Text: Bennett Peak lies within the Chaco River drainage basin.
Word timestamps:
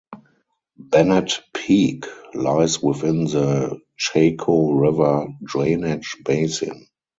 Bennett 0.79 1.41
Peak 1.53 2.05
lies 2.33 2.81
within 2.81 3.25
the 3.25 3.79
Chaco 3.99 4.71
River 4.71 5.27
drainage 5.43 6.17
basin. 6.25 6.87